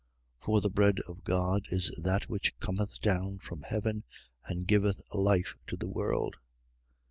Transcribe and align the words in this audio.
6:33. 0.39 0.45
For 0.45 0.61
the 0.61 0.69
bread 0.71 0.99
of 1.01 1.23
God 1.23 1.67
is 1.69 1.91
that 2.03 2.27
which 2.27 2.57
cometh 2.59 2.99
down 3.01 3.37
from 3.37 3.61
heaven 3.61 4.03
and 4.45 4.65
giveth 4.65 4.99
life 5.13 5.53
to 5.67 5.77
the 5.77 5.87
world. 5.89 6.37